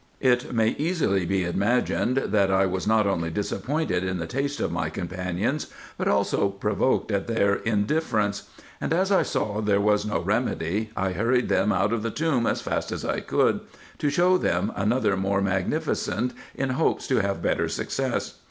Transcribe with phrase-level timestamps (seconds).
[0.19, 4.71] It may easily be imagined, that I was not only disappointed in the taste of
[4.71, 8.49] my companions, but also provoked at their indifference;
[8.81, 12.47] and as I saw there was no remedy, I hurried them out of the tomb
[12.47, 13.59] as fast as I could,
[13.99, 18.39] to show them another more magnificent, in hopes to have better success.